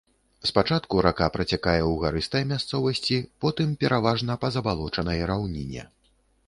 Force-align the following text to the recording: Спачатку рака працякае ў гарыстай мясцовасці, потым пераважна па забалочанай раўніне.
Спачатку 0.49 0.95
рака 1.05 1.27
працякае 1.35 1.77
ў 1.79 1.93
гарыстай 2.05 2.43
мясцовасці, 2.53 3.17
потым 3.47 3.77
пераважна 3.85 4.41
па 4.47 4.53
забалочанай 4.59 5.25
раўніне. 5.33 5.83